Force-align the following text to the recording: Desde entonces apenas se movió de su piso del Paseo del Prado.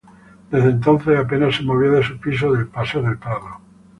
Desde 0.49 0.71
entonces 0.71 1.15
apenas 1.19 1.55
se 1.55 1.61
movió 1.61 1.91
de 1.91 2.03
su 2.03 2.17
piso 2.19 2.51
del 2.53 2.65
Paseo 2.65 3.03
del 3.03 3.19
Prado. 3.19 3.59